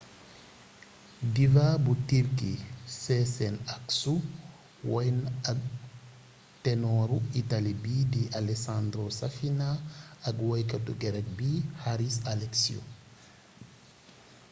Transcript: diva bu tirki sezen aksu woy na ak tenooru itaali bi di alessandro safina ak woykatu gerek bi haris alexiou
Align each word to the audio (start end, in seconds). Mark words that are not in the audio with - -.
diva 1.35 1.65
bu 1.85 1.91
tirki 2.07 2.53
sezen 3.01 3.55
aksu 3.75 4.13
woy 4.89 5.07
na 5.21 5.29
ak 5.51 5.59
tenooru 6.63 7.17
itaali 7.41 7.73
bi 7.83 7.95
di 8.13 8.23
alessandro 8.39 9.05
safina 9.19 9.69
ak 10.27 10.35
woykatu 10.47 10.91
gerek 11.01 11.27
bi 11.37 11.51
haris 11.83 12.15
alexiou 12.31 12.83